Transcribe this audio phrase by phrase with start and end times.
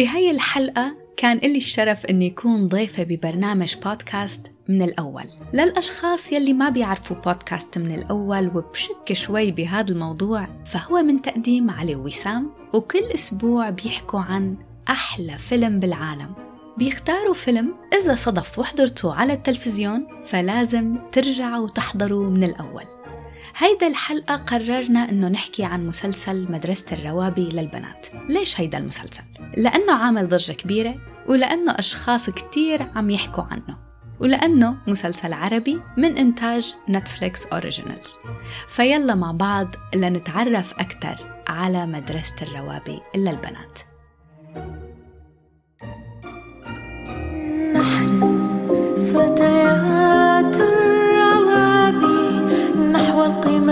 [0.00, 5.24] بهاي الحلقة كان إلي الشرف أني يكون ضيفة ببرنامج بودكاست من الأول.
[5.54, 11.94] للأشخاص يلي ما بيعرفوا بودكاست من الأول وبشك شوي بهذا الموضوع فهو من تقديم علي
[11.94, 14.56] وسام وكل أسبوع بيحكوا عن
[14.88, 16.34] أحلى فيلم بالعالم.
[16.78, 22.84] بيختاروا فيلم إذا صدف وحضرتوا على التلفزيون فلازم ترجعوا وتحضروا من الأول.
[23.56, 28.06] هيدا الحلقة قررنا إنه نحكي عن مسلسل مدرسة الروابي للبنات.
[28.28, 29.22] ليش هيدا المسلسل؟
[29.56, 30.94] لأنه عامل ضجة كبيرة
[31.28, 33.76] ولأنه أشخاص كتير عم يحكوا عنه
[34.20, 38.18] ولأنه مسلسل عربي من إنتاج نتفليكس Originals
[38.68, 43.78] فيلا مع بعض لنتعرف أكثر على مدرسة الروابي للبنات.
[47.74, 48.20] نحن
[48.96, 49.89] فتيات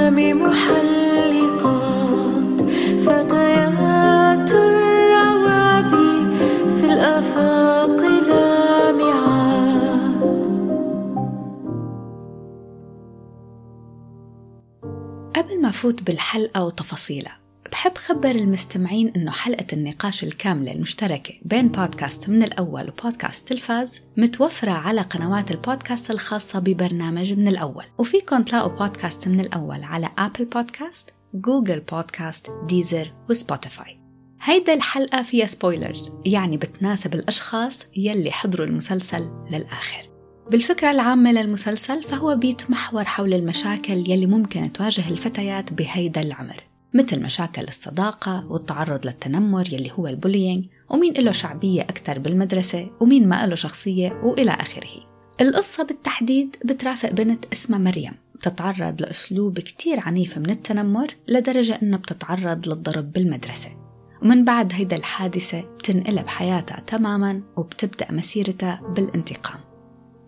[0.08, 2.08] القمم محلقات.
[3.04, 6.16] فتيات الروابي
[6.80, 7.96] في الآفاق
[8.28, 9.38] لامعات.
[15.36, 22.28] قبل ما فوت بالحلقة وتفاصيلها بحب خبر المستمعين إنه حلقة النقاش الكاملة المشتركة بين بودكاست
[22.28, 27.84] من الأول وبودكاست تلفاز متوفرة على قنوات البودكاست الخاصة ببرنامج من الأول.
[27.98, 34.00] وفيكم تلاقوا بودكاست من الأول على أبل بودكاست جوجل بودكاست ديزر وسبوتيفاي
[34.42, 40.10] هيدا الحلقة فيها spoilers يعني بتناسب الأشخاص يلي حضروا المسلسل للآخر.
[40.50, 46.67] بالفكرة العامة للمسلسل فهو بيتمحور حول المشاكل يلي ممكن تواجه الفتيات بهيدا العمر.
[46.94, 53.28] مثل مشاكل الصداقة والتعرض للتنمر يلي هو ال bullying ومين له شعبية أكثر بالمدرسة ومين
[53.28, 55.08] ما له شخصية وإلى آخره.
[55.40, 58.12] القصة بالتحديد بترافق بنت اسمها مريم.
[58.34, 63.70] بتتعرض لأسلوب كتير عنيف من التنمر لدرجة إنها بتتعرض للضرب بالمدرسة.
[64.22, 69.67] ومن بعد هيدا الحادثة بتنقلب حياتها تماما وبتبدأ مسيرتها بالانتقام.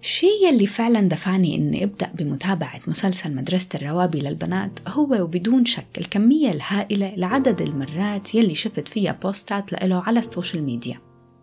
[0.00, 6.52] الشيء يلي فعلا دفعني إني أبدأ بمتابعة مسلسل مدرسة الروابي للبنات هو وبدون شك الكمية
[6.52, 10.98] الهائلة لعدد المرات يلي شفت فيها بوستات لإله على ال social media.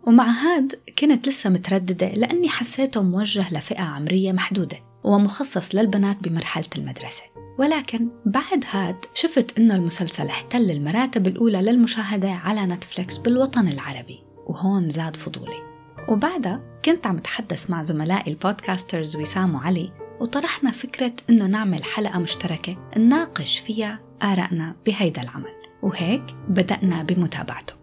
[0.06, 7.22] ومع هاد كنت لسه مترددة لأني حسيته موجه لفئة عمرية محدودة ومخصص للبنات بمرحلة المدرسة.
[7.58, 14.90] ولكن بعد هاد شفت إنه المسلسل احتل المراتب الأولى للمشاهدة على نتفليكس بالوطن العربي وهون
[14.90, 15.67] زاد فضولي.
[16.08, 22.76] وبعدها كنت عم أتحدث مع زملائي البودكاسترز وسام وعلي وطرحنا فكرة إنه نعمل حلقة مشتركة
[22.96, 27.74] نناقش فيها آرائنا بهيدا العمل وهيك بدأنا بمتابعته.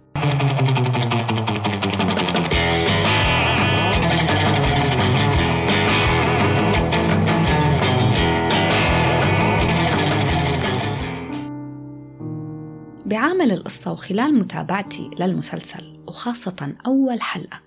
[13.06, 17.60] بعامل القصة وخلال متابعتي للمسلسل وخاصة أول حلقة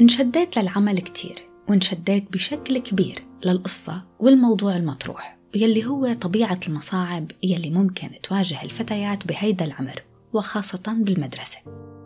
[0.00, 1.34] انشديت للعمل كتير
[1.68, 9.64] وانشديت بشكل كبير للقصة والموضوع المطروح يلي هو طبيعة المصاعب يلي ممكن تواجه الفتيات بهيدا
[9.64, 10.02] العمر
[10.32, 11.58] وخاصة بالمدرسة.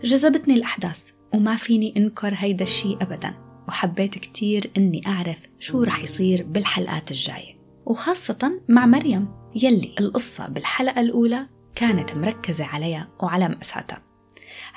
[0.04, 3.34] جذبتني الأحداث وما فيني أنكر هيدا الشيء أبدا
[3.68, 7.58] وحبيت كتير أني أعرف شو رح يصير بالحلقات الجاية.
[7.86, 14.07] وخاصة مع مريم يلي القصة بالحلقة الأولى كانت مركزة عليها وعلى مأساتها.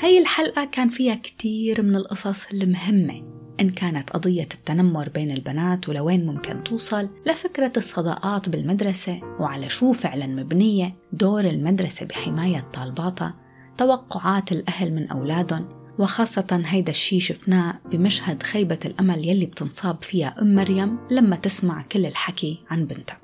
[0.02, 3.24] هاي الحلقة كان فيها كتير من القصص المهمة
[3.60, 10.28] إن كانت قضية التنمر بين البنات ولوين ممكن توصل لفكرة الصداقات بالمدرسة وعلى شو فعلا
[10.28, 13.36] مبنية دور المدرسة بحماية طالباتها
[13.78, 15.70] توقعات الأهل من أولادهم
[16.00, 22.06] وخاصة هيدا الشي شفناه بمشهد خيبة الأمل يلي بتنصاب فيها أم مريم لما تسمع كل
[22.06, 23.22] الحكي عن بنتها.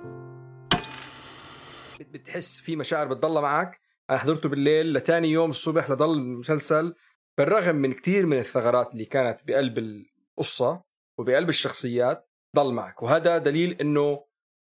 [2.14, 6.96] بتحس في مشاعر بتضل معك؟ أنا حضرته بالليل لتاني يوم الصبح لضل المسلسل
[7.38, 10.84] بالرغم من كثير من الثغرات اللي كانت بقلب القصة
[11.18, 12.26] وبقلب الشخصيات
[12.56, 13.04] ضل معك.
[13.04, 14.24] وهذا دليل إنه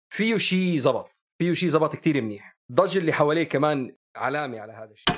[0.09, 1.09] فيه شيء زبط
[1.39, 2.57] فيه شيء زبط كثير منيح.
[2.69, 5.15] الضجه اللي حواليه كمان علامة على هذا الشيء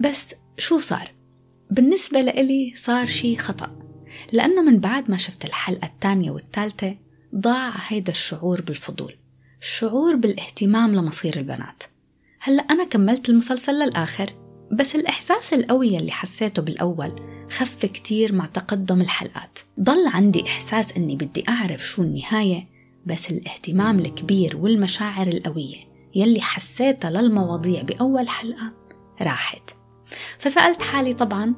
[0.00, 1.14] بس شو صار؟
[1.70, 3.78] بالنسبة لإلي صار شيء خطأ
[4.32, 6.96] لأنه من بعد ما شفت الحلقة الثانية والثالثة
[7.34, 9.18] ضاع هيدا الشعور بالفضول
[9.60, 11.82] الشعور بالإهتمام لمصير البنات.
[12.46, 14.32] هلأ أنا كملت المسلسل للآخر
[14.72, 17.12] بس الإحساس القوي اللي حسيته بالأول
[17.50, 19.58] خف كتير مع تقدم الحلقات.
[19.80, 22.68] ضل عندي إحساس أني بدي أعرف شو النهاية
[23.06, 25.76] بس الاهتمام الكبير والمشاعر القوية
[26.14, 28.72] يلي حسيتها للمواضيع بأول حلقة
[29.22, 29.70] راحت.
[30.38, 31.54] فسألت حالي طبعا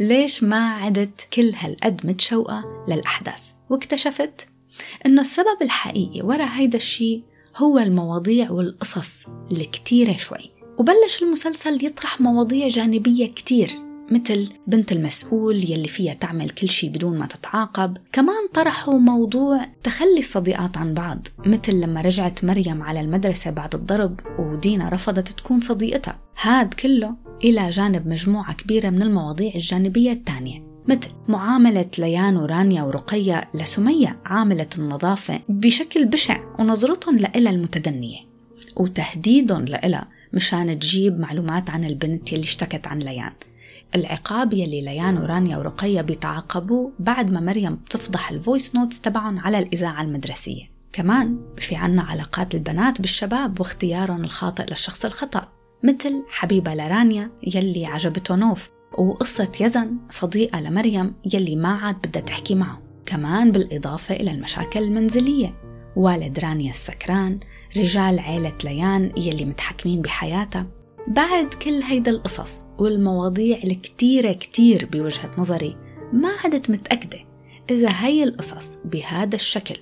[0.00, 4.48] ليش ما عدت كل هالقد متشوقة للأحداث؟ واكتشفت
[5.06, 10.50] إنه السبب الحقيقي ورا هيدا الشي هو المواضيع والقصص الكتيرة شوي.
[10.78, 13.70] وبلش المسلسل يطرح مواضيع جانبية كتير
[14.10, 17.96] مثل بنت المسؤول يلي فيها تعمل كل شيء بدون ما تتعاقب.
[18.12, 24.20] كمان طرحوا موضوع تخلي الصديقات عن بعض مثل لما رجعت مريم على المدرسة بعد الضرب
[24.38, 26.18] ودينا رفضت تكون صديقتها.
[26.42, 27.14] هاد كله
[27.44, 30.71] إلى جانب مجموعة كبيرة من المواضيع الجانبية الثانية.
[30.88, 38.18] مثل معاملة ليان ورانيا ورقية لسمية عاملة النظافة بشكل بشع ونظرتهم لإلها المتدنية
[38.76, 43.32] وتهديدهم لإلها مشان تجيب معلومات عن البنت يلي اشتكت عن ليان.
[43.94, 49.58] العقاب يلي ليان ورانيا ورقية بيتعاقبوه بعد ما مريم بتفضح ال voice notes تبعهم على
[49.58, 50.64] الإذاعة المدرسية.
[50.92, 55.48] كمان في عنا علاقات البنات بالشباب واختيارهم الخاطئ للشخص الخطأ
[55.82, 58.70] مثل حبيبة لرانيا يلي عجبته نوف.
[58.98, 62.82] وقصة يزن صديقة لمريم يلي ما عاد بدها تحكي معه.
[63.06, 65.54] كمان بالإضافة إلى المشاكل المنزلية.
[65.96, 67.40] والد رانيا السكران
[67.76, 70.66] رجال عيلة ليان يلي متحكمين بحياتها
[71.08, 75.76] بعد كل هيدا القصص والمواضيع الكتيرة كتير بوجهة نظري
[76.12, 77.18] ما عدت متأكدة
[77.70, 79.76] إذا هي القصص بهذا الشكل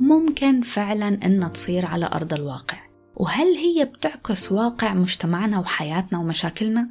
[0.00, 2.78] ممكن فعلا إنها تصير على أرض الواقع.
[3.16, 6.88] وهل هي بتعكس واقع مجتمعنا وحياتنا ومشاكلنا؟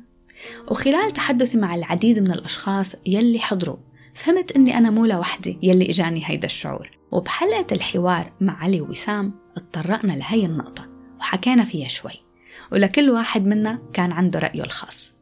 [0.68, 3.78] وخلال تحدثي مع العديد من الأشخاص يلي حضروا
[4.14, 6.98] فهمت أني أنا مو لوحدي يلي إجاني هيدا الشعور.
[7.12, 10.88] وبحلقة الحوار مع علي ووسام اتطرقنا لهي النقطة
[11.20, 12.26] وحكينا فيها شوي
[12.72, 15.16] ولكل واحد منا كان عنده رأيه الخاص.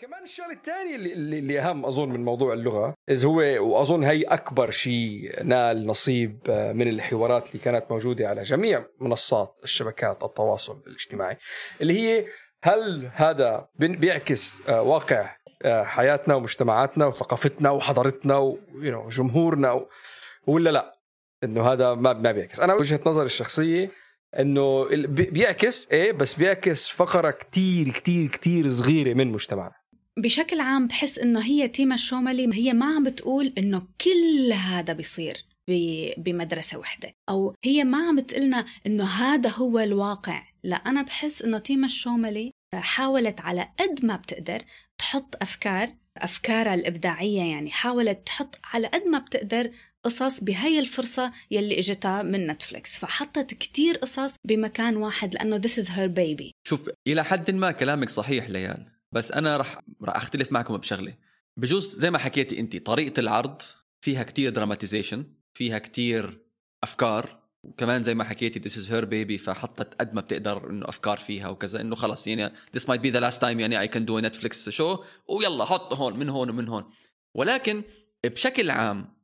[0.00, 4.70] كمان الشغلة الثانية اللي, اللي أهم أظن من موضوع اللغة اذا هو وأظن هي أكبر
[4.70, 11.36] شيء نال نصيب آه، من الحوارات اللي كانت موجودة على جميع منصات الشبكات التواصل الاجتماعي
[11.80, 12.26] اللي هي
[12.62, 18.36] هل هذا بيعكس آه، واقع آه، حياتنا ومجتمعاتنا وثقافتنا وحضارتنا
[18.74, 19.86] وجمهورنا
[20.46, 20.98] ولا لا؟
[21.44, 22.60] إنه هذا ما ما بيعكس.
[22.60, 23.90] أنا وجهة نظري الشخصية
[24.38, 29.72] إنه بيعكس إيه بس بيعكس فقرة كتير كتير كتير صغيرة من مجتمعنا.
[30.18, 35.36] بشكل عام بحس إنه هي تيما الشوملي هي ما عم بتقول إنه كل هذا بيصير
[36.18, 40.51] بمدرسة وحدة أو هي ما عم بتقلنا إنه هذا هو الواقع.
[40.64, 44.62] لا أنا بحس إنه تيما الشوملي حاولت على قد ما بتقدر
[44.98, 49.70] تحط أفكار أفكارها الإبداعية يعني حاولت تحط على قد ما بتقدر
[50.04, 52.98] قصص بهاي الفرصة يلي إجتها من نتفليكس.
[52.98, 56.50] فحطت كتير قصص بمكان واحد لأنه this is her baby.
[56.66, 61.14] شوف إلى حد ما كلامك صحيح ليال بس أنا رح رح أختلف معكم بشغلة.
[61.56, 63.62] بجوز زي ما حكيتي انت طريقة العرض
[64.04, 65.24] فيها كتير dramatization
[65.54, 66.46] فيها كتير
[66.84, 67.41] أفكار.
[67.62, 71.48] وكمان زي ما حكيتي this is her baby فحطت قد ما بتقدر إنه أفكار فيها
[71.48, 74.70] وكذا إنه خلص يعني this might be the last time يعني can do a Netflix
[74.76, 76.84] show ويلا حط هون من هون ومن هون.
[77.34, 77.82] ولكن
[78.26, 79.14] بشكل عام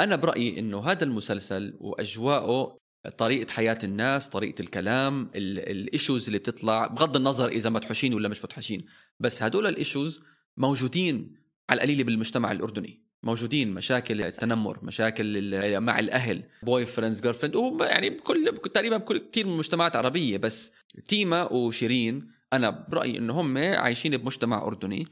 [0.00, 2.78] أنا برأيي إنه هذا المسلسل وأجواءه
[3.18, 8.44] طريقة حياة الناس طريقة الكلام ال issues اللي بتطلع بغض النظر إذا مدحوشين ولا مش
[8.44, 8.84] مدحوشين
[9.20, 10.24] بس هدول ال issues
[10.56, 11.34] موجودين
[11.70, 13.07] على القليلة بالمجتمع الأردني.
[13.22, 19.92] موجودين مشاكل التنمر مشاكل مع الأهل boyfriends girlfriend يعني بكل تقريبا بكل كثير من المجتمعات
[19.92, 20.72] العربية بس
[21.08, 22.18] تيما وشيرين
[22.52, 25.06] أنا برأيي إنه هم عايشين بمجتمع أردني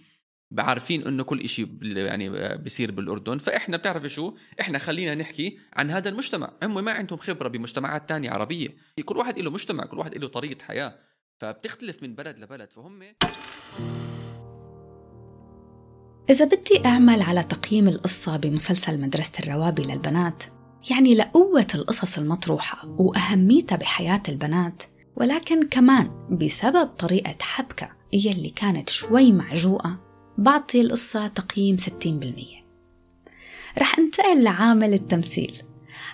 [0.59, 3.39] عارفين إنه كل شيء يعني بيصير بالأردن.
[3.39, 6.53] فإحنا بتعرف شو؟ إحنا خلينا نحكي عن هذا المجتمع.
[6.63, 8.77] هم ما عندهم خبرة بمجتمعات تانية عربية.
[9.05, 10.99] كل واحد له مجتمع كل واحد له طريقة حياة.
[11.41, 12.71] فبتختلف من بلد لبلد.
[12.71, 13.03] فهم
[16.31, 20.43] إذا بدي أعمل على تقييم القصة بمسلسل مدرسة الروابي للبنات
[20.91, 24.83] يعني لقوة القصص المطروحة وأهميتها بحياة البنات
[25.17, 29.97] ولكن كمان بسبب طريقة حبكة يلي كانت شوي معجوقة
[30.39, 32.57] بعطي القصة تقييم 60%
[33.79, 35.63] رح انتقل لعامل التمثيل.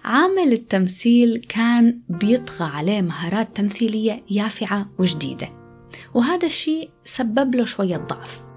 [0.04, 5.49] عامل التمثيل كان بيطغى عليه مهارات تمثيلية يافعة وجديدة
[6.14, 8.51] وهذا الشيء سبب له شوية ضعف.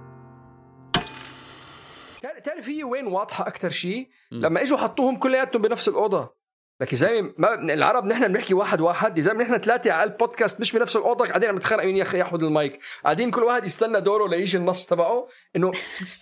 [2.46, 6.46] تعرف- هي وين واضحة أكثر شيء؟ لما إجوا حطوهم كلياتهم بنفس الأوضة.
[6.82, 10.60] لك يا زلمه ما العرب نحن بنحكي واحد واحد يا زلمه نحن ثلاثة على البودكاست
[10.62, 12.80] مش بنفس الأوضة قاعدين عم نتخانق مين يا أخي ياخذ المايك.
[13.04, 15.72] قاعدين كل واحد يستنى دوره ليجي النص تبعه إنه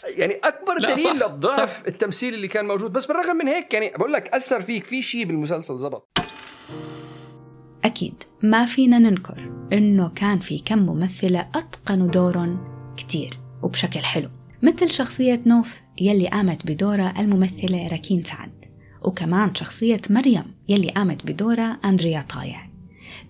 [0.05, 1.87] يعني أكبر لا، دليل للضعف.
[1.87, 2.93] التمثيل اللي كان موجود.
[2.93, 6.17] بس بالرغم من هيك يعني بقول لك أثر فيك في شيء بالمسلسل زبط.
[7.83, 14.29] أكيد ما فينا ننكر إنه كان في كم ممثلة أتقنوا دورهم كتير وبشكل حلو
[14.61, 15.82] مثل شخصية نوف.
[16.01, 18.65] يلي قامت بدورها الممثلة راكين سعد
[19.01, 22.69] وكمان شخصية مريم يلي قامت بدورها أندريا طايع.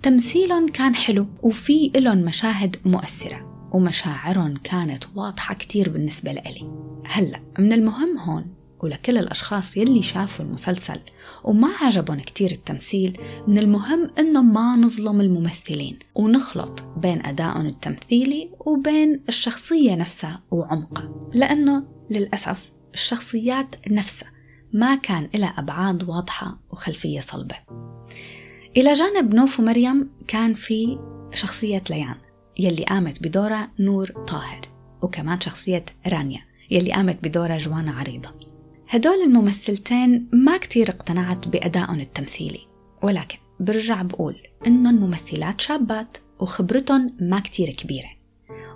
[0.03, 6.71] تمثيلهم كان حلو وفي إلهم مشاهد مؤثرة ومشاعرهم كانت واضحة كتير بالنسبة لإلي.
[7.05, 8.45] هلأ من المهم هون
[8.83, 10.99] ولكل الأشخاص يلي شافوا المسلسل
[11.43, 19.19] وما عجبهم كتير التمثيل من المهم إنه ما نظلم الممثلين ونخلط بين أدائهم التمثيلي وبين
[19.29, 21.29] الشخصية نفسها وعمقها.
[21.33, 24.31] لأنه للأسف الشخصيات نفسها
[24.73, 27.55] ما كان لها أبعاد واضحة وخلفية صلبة.
[28.77, 30.99] إلى جانب نوف ومريم كان في
[31.33, 32.15] شخصية ليان
[32.59, 34.61] يلي قامت بدورها نور طاهر
[35.01, 36.41] وكمان شخصية رانيا
[36.71, 38.29] يلي قامت بدورها جوانا عريضة.
[38.89, 42.67] هدول الممثلتين ما كتير اقتنعت بأدائهم التمثيلي
[43.03, 44.35] ولكن برجع بقول
[44.67, 48.09] إنهم ممثلات شابات وخبرتهم ما كتير كبيرة.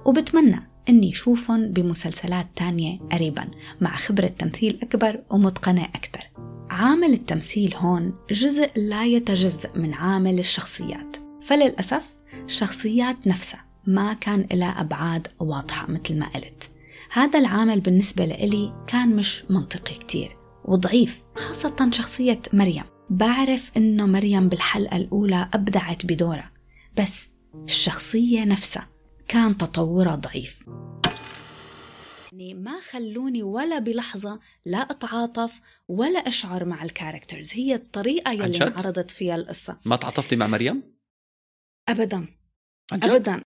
[0.05, 3.47] وبتمنى إني شوفهم بمسلسلات تانية قريبا
[3.81, 6.29] مع خبرة تمثيل أكبر ومتقنة أكثر.
[6.69, 11.17] عامل التمثيل هون جزء لا يتجزأ من عامل الشخصيات.
[11.41, 12.09] فللأسف
[12.45, 16.69] الشخصيات نفسها ما كان لها أبعاد واضحة مثل ما قلت.
[17.11, 22.83] هذا العامل بالنسبة لإلي كان مش منطقي كتير وضعيف خاصة شخصية مريم.
[23.09, 26.51] بعرف إنه مريم بالحلقة الأولى أبدعت بدورها
[26.97, 27.29] بس
[27.65, 28.87] الشخصية نفسها
[29.27, 30.59] كان تطورها ضعيف.
[32.31, 39.11] يعني ما خلوني ولا بلحظة لا أتعاطف ولا أشعر مع الكاركترز هي الطريقة يلي؟ انعرضت
[39.11, 39.77] فيها القصة.
[39.85, 40.83] ما تعاطفتي مع مريم؟
[41.89, 42.27] أبدا؟
[42.93, 43.41] أبدا.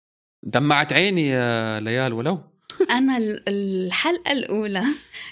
[0.44, 2.40] دمعت عيني يا ليال ولو.
[2.98, 4.84] أنا ال- الحلقة الأولى.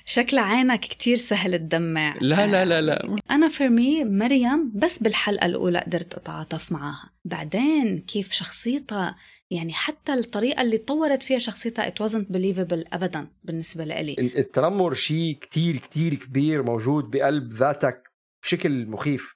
[0.06, 3.16] شكل عينك كتير سهل تدمع لا لا لا لا.
[3.32, 9.16] أنا فيرمي مريم بس بالحلقة الأولى قدرت أتعاطف معاها بعدين كيف شخصيتها
[9.52, 14.16] يعني حتى الطريقة اللي طورت فيها شخصيتها it wasn't believable أبدا بالنسبة لإلي.
[14.20, 18.04] التنمر شيء كتير كتير كبير موجود بقلب ذاتك
[18.44, 19.36] بشكل مخيف.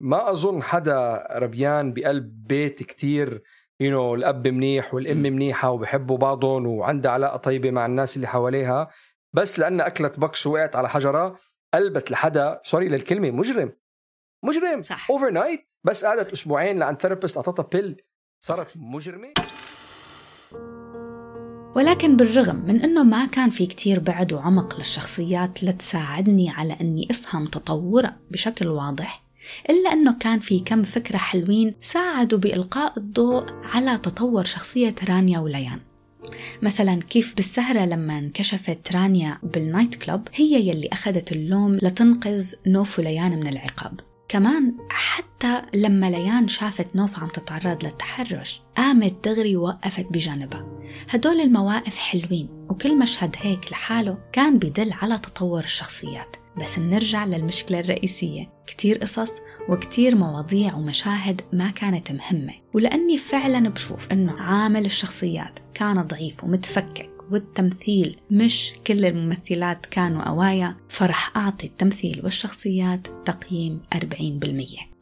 [0.00, 3.42] ما أظن حدا ربيان بقلب بيت كتير
[3.82, 8.90] you know, الأب منيح والأم منيحة وبحبوا بعضهم وعندها علاقة طيبة مع الناس اللي حواليها.
[9.32, 11.38] بس لأنها أكلت بكس ووقعت على حجرة
[11.74, 13.72] قلبت لحدا sorry للكلمة مجرم.
[14.44, 14.82] مجرم.
[14.82, 15.10] صح.
[15.10, 18.02] overnight بس قعدت أسبوعين لعند therapist أعطتها pill
[18.44, 19.28] صارت مجرمة؟
[21.76, 27.46] ولكن بالرغم من أنه ما كان في كتير بعد وعمق للشخصيات لتساعدني على أني أفهم
[27.46, 29.22] تطورها بشكل واضح
[29.70, 35.80] إلا أنه كان في كم فكرة حلوين ساعدوا بإلقاء الضوء على تطور شخصية رانيا وليان.
[36.62, 42.98] مثلا كيف بالسهرة لما انكشفت رانيا بال night club هي يلي أخذت اللوم لتنقذ نوف
[42.98, 44.00] وليان من العقاب.
[44.32, 50.66] كمان حتى لما ليان شافت نوف عم تتعرض للتحرش قامت دغري ووقفت بجانبها.
[51.08, 56.36] هدول المواقف حلوين وكل مشهد هيك لحاله كان بدل على تطور الشخصيات.
[56.56, 58.50] بس منرجع للمشكلة الرئيسية.
[58.66, 59.32] كتير قصص
[59.68, 62.54] وكتير مواضيع ومشاهد ما كانت مهمة.
[62.74, 67.11] ولأني فعلا بشوف أنه عامل الشخصيات كان ضعيف ومتفكك.
[67.30, 74.92] والتمثيل مش كل الممثلات كانوا أوايا فرح أعطي التمثيل والشخصيات تقييم 40%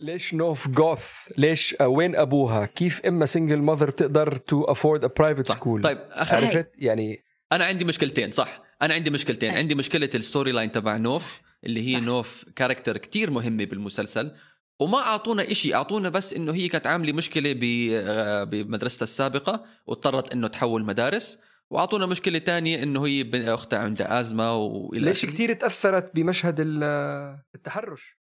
[0.00, 5.10] ليش نوف goth؟ ليش آه، وين أبوها؟ كيف a single mother بتقدر to afford a
[5.18, 5.48] private.
[5.48, 8.62] school طيب اخر عرفت؟ يعني أنا عندي مشكلتين صح.
[8.82, 9.50] أنا عندي مشكلتين.
[9.54, 12.02] عندي مشكلة ال storyline تبع نوف اللي هي صح.
[12.06, 14.32] نوف character كتير مهمة بالمسلسل.
[14.80, 20.32] وما أعطونا إشي أعطونا بس إنه هي كانت عاملة مشكلة ب- آه، بمدرستها السابقة واضطرت
[20.32, 21.38] إنه تحول مدارس
[21.70, 25.26] وأعطونا مشكلة تانية إنه هي بن- أختها عندها أزمة وإلى ليش.
[25.26, 28.16] كتير تأثرت بمشهد ال- التحرش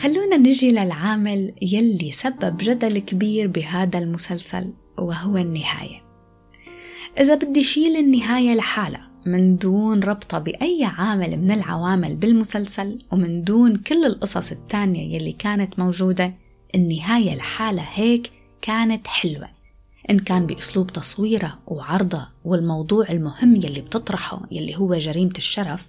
[0.00, 6.02] خلونا نجي للعامل يلي سبب جدل كبير بهذا المسلسل وهو النهاية
[7.20, 13.76] إذا بدي شيل النهاية لحالها من دون ربطها بأي عامل من العوامل بالمسلسل ومن دون
[13.76, 16.34] كل القصص التانية يلي كانت موجودة
[16.74, 18.30] النهاية لحالها هيك
[18.62, 19.48] كانت حلوة.
[20.10, 25.86] إن كان بأسلوب تصويرها وعرضها والموضوع المهم يلي بتطرحه يلي هو جريمة الشرف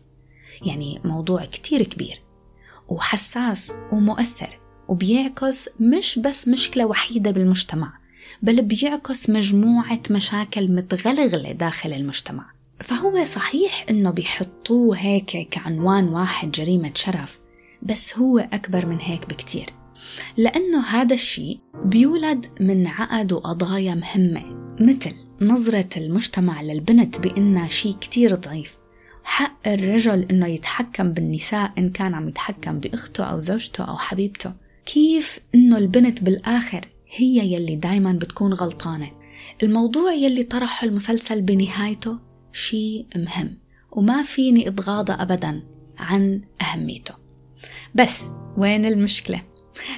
[0.66, 2.22] يعني موضوع كتير كبير
[2.88, 7.94] وحساس ومؤثر وبيعكس مش بس مشكلة وحيدة بالمجتمع
[8.42, 12.46] بل بيعكس مجموعة مشاكل متغلغلة داخل المجتمع.
[12.84, 17.40] فهو صحيح إنه بيحطوه هيك كعنوان واحد جريمة شرف
[17.82, 19.74] بس هو أكبر من هيك بكتير.
[20.38, 24.44] لأنه هذا الشيء بيولد من عقد وقضايا مهمة
[24.80, 28.78] مثل نظرة المجتمع للبنت بإنها شيء كتير ضعيف.
[29.24, 34.54] حق الرجل إنه يتحكم بالنساء إن كان عم يتحكم بأخته أو زوجته أو حبيبته.
[34.86, 36.86] كيف إنه البنت بالآخر
[37.16, 39.12] هي يلي دايما بتكون غلطانة؟
[39.64, 43.58] الموضوع يلي طرحه المسلسل بنهايته شيء مهم
[43.91, 45.63] وما فيني أتغاضى أبدا
[45.98, 47.13] عن أهميته.
[47.96, 48.24] بس
[48.58, 49.41] وين المشكلة؟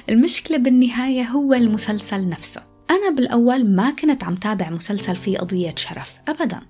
[0.08, 2.62] المشكلة بالنهاية هو المسلسل نفسه.
[2.90, 6.60] أنا بالأول ما كنت عم تابع مسلسل فيه قضية شرف أبدا.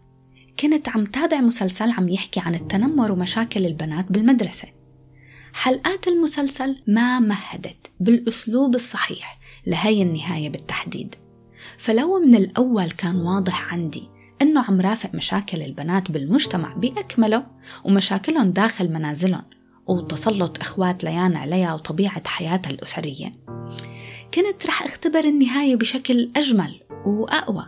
[0.61, 4.69] كنت عم تابع مسلسل عم يحكي عن التنمر ومشاكل البنات بالمدرسة.
[5.53, 11.15] حلقات المسلسل ما مهدت بالأسلوب الصحيح لهي النهاية بالتحديد.
[11.79, 17.47] فلو من الأول كان واضح عندي أنه عم رافق مشاكل البنات بالمجتمع بأكمله
[17.85, 19.45] ومشاكلهم داخل منازلهم
[19.87, 23.33] وتسلط إخوات ليان عليها وطبيعة حياتها الأسرية.
[24.35, 27.67] كنت رح أختبر النهاية بشكل أجمل وأقوى.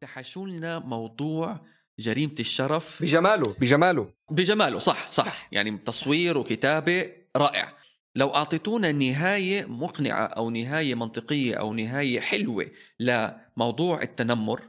[0.00, 1.60] تحشوا لنا موضوع
[1.98, 3.02] جريمة الشرف.
[3.02, 4.08] بجماله بجماله.
[4.30, 5.48] بجماله صح صح, صح.
[5.52, 7.06] يعني تصوير وكتابة
[7.36, 7.81] رائع.
[8.14, 14.62] لو أعطيتونا نهاية مقنعة أو نهاية منطقية أو نهاية حلوة لموضوع التنمر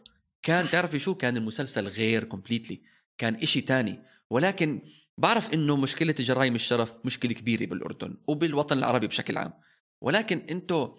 [0.43, 2.81] كان تعرفي شو؟ كان المسلسل غير completely
[3.17, 4.03] كان إشي تاني.
[4.29, 4.81] ولكن
[5.17, 9.53] بعرف إنه مشكلة جرائم الشرف مشكلة كبيرة بالأردن وبالوطن العربي بشكل عام.
[10.01, 10.97] ولكن أنتو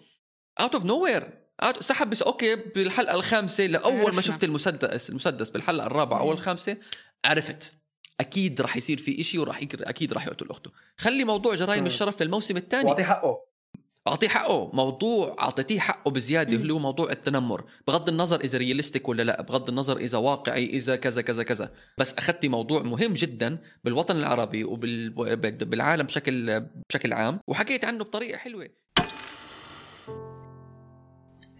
[0.59, 1.45] out of nowhere
[1.79, 6.77] سحب بس okay بالحلقة الخامسة لأول ما شفت المسدس المسدس بالحلقة الرابعة أو الخامسة
[7.25, 7.84] عرفت.
[8.19, 12.57] أكيد راح يصير في إشي وراح أكيد راح يقتل اخته خلي موضوع جرائم الشرف للموسم
[12.57, 12.85] الثاني.
[12.85, 13.45] واعطيه حقه.
[14.07, 14.71] اعطيه حقه.
[14.73, 17.63] موضوع اعطيتيه حقه بزيادة اللي هو موضوع التنمر.
[17.87, 21.71] بغض النظر إذا رياليستيك ولا لا بغض النظر إذا واقعي إذا كذا كذا كذا.
[21.97, 28.69] بس أخذتي موضوع مهم جدا بالوطن العربي وبالعالم بشكل بشكل عام وحكيت عنه بطريقة حلوة.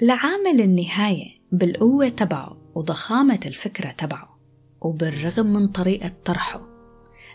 [0.02, 4.35] لعامل النهاية بالقوة تبعه وضخامة الفكرة تبعه.
[4.86, 6.62] وبالرغم من طريقة طرحه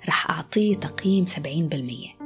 [0.08, 2.20] رح أعطيه تقييم 70%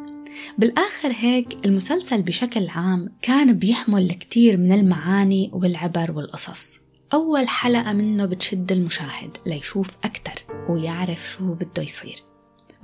[0.59, 6.79] بالآخر هيك المسلسل بشكل عام كان بيحمل كتير من المعاني والعبر والقصص.
[7.15, 12.23] أول حلقة منه بتشد المشاهد ليشوف أكتر ويعرف شو بده يصير.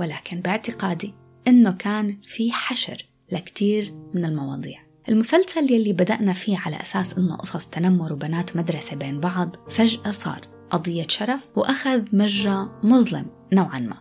[0.01, 1.15] ولكن باعتقادي
[1.49, 4.81] إنه كان في حشر لكتير من المواضيع.
[5.09, 10.60] المسلسل يلي بدأنا فيه على أساس إنه قصص تنمر وبنات مدرسة بين بعض فجأة صار
[10.71, 13.97] قضية شرف وأخذ مجرى مظلم نوعا ما.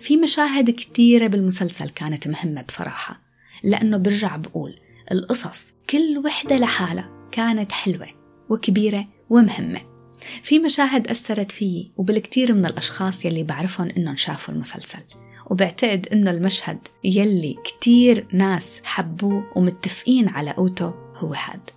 [0.00, 3.20] في مشاهد كتيرة بالمسلسل كانت مهمة بصراحة
[3.62, 4.78] لأنه برجع بقول
[5.12, 8.08] القصص كل وحدة لحالها كانت حلوة
[8.48, 9.80] وكبيرة ومهمة.
[10.42, 15.00] في مشاهد أثرت فيي وبالكثير من الأشخاص يلي بعرفهم إنهم شافوا المسلسل
[15.50, 21.70] وبعتقد إنه المشهد يلي كتير ناس حبوه ومتفقين على قوته هو هاد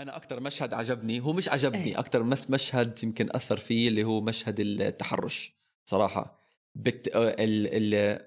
[0.00, 1.98] أنا أكثر مشهد عجبني هو مش عجبني أيه.
[1.98, 6.38] أكثر مشهد يمكن أثر فيه اللي هو مشهد التحرش صراحة.
[6.74, 7.08] بت...
[7.16, 7.94] ال...
[7.94, 8.20] ال...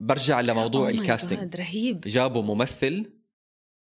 [0.00, 2.00] برجع لموضوع oh الكاستنج رهيب.
[2.00, 3.12] جابوا ممثل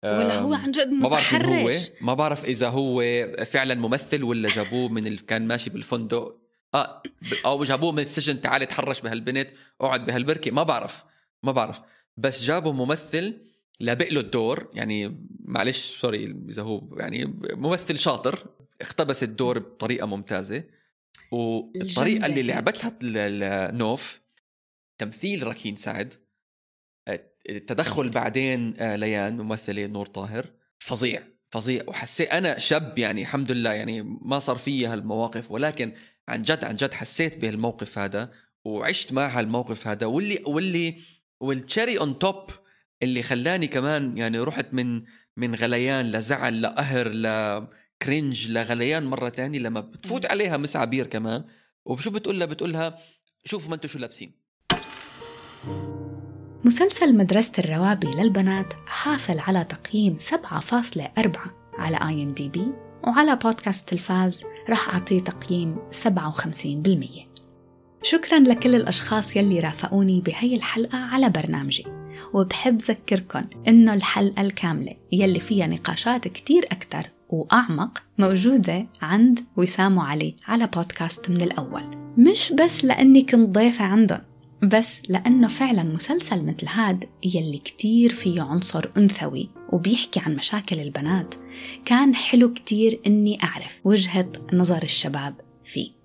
[0.05, 3.03] ولا هو عن جد ما بعرف هو ما بعرف إذا هو
[3.45, 5.27] فعلا ممثل ولا جابوه من ال...
[5.27, 6.39] كان ماشي بالفندق.
[6.75, 7.03] آه
[7.45, 10.51] أو جابوه من السجن تعال تحرش بهالبنت اقعد بهالبركة.
[10.51, 11.05] ما بعرف
[11.43, 11.83] ما بعرف.
[12.17, 13.46] بس جابوا ممثل
[13.81, 18.47] لابق له الدور يعني معلش سوري إذا هو يعني ممثل شاطر
[18.81, 20.65] اقتبس الدور بطريقة ممتازة.
[21.33, 22.99] والطريقة اللي لعبتها
[23.71, 24.21] نوف
[24.99, 26.15] تمثيل ركين سعد.
[27.51, 30.47] التدخل بعدين آه، ليان ممثلة نور طاهر.
[30.79, 31.83] فظيع فظيع.
[31.87, 35.93] وحسيت أنا شاب يعني الحمد لله يعني ما صار في هالمواقف ولكن
[36.29, 38.33] عن جد عن جد حسيت بهالموقف هذا
[38.65, 40.07] وعشت مع هالموقف هذا.
[40.07, 40.99] واللي واللي
[41.41, 42.51] وال cherry on top
[43.03, 45.03] اللي خلاني كمان يعني رحت من
[45.37, 47.27] من غليان لزعل لقهر ل
[48.03, 51.45] cringe لغليان مرة تانية لما بتفوت عليها Miss عبير كمان.
[51.85, 52.99] وشو بتقول لها؟ بتقول لها
[53.45, 54.33] شوفوا ما أنتم شو لابسين.
[56.65, 61.39] مسلسل مدرسة الروابي للبنات حاصل على تقييم 7.4
[61.79, 62.67] على IMDb
[63.05, 67.36] وعلى بودكاست تلفاز راح أعطيه تقييم 57%
[68.09, 71.85] شكرا لكل الأشخاص يلي رافقوني بهي الحلقة على برنامجي.
[72.35, 80.35] وبحب ذكركن إنه الحلقة الكاملة يلي فيها نقاشات كتير أكتر وأعمق موجودة عند وسام وعلي
[80.47, 81.83] على بودكاست من الأول.
[82.19, 84.21] مش بس لأني كنت ضيفة عندهم
[84.63, 91.35] بس لأنه فعلا مسلسل مثل هاد يلي كتير فيه عنصر أنثوي وبيحكي عن مشاكل البنات
[91.85, 95.96] كان حلو كتير إني أعرف وجهة نظر الشباب فيه.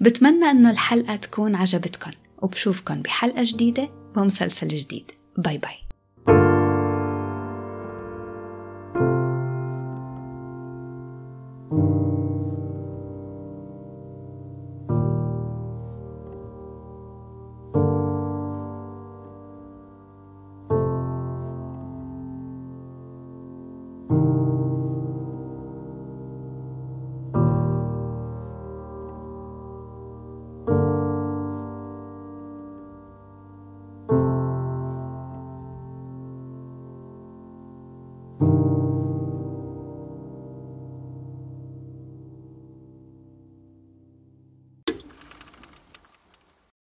[0.00, 5.10] بتمنى إنه الحلقة تكون عجبتكم وبشوفكن بحلقة جديدة ومسلسل جديد.
[5.38, 5.89] باي باي.